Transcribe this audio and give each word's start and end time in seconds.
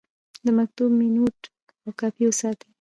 د 0.45 0.47
مکتوب 0.57 0.89
مینوټ 0.99 1.37
او 1.83 1.89
کاپي 1.99 2.23
وساتئ. 2.27 2.67